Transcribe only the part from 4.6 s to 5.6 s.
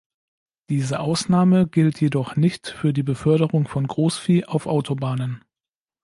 Autobahnen.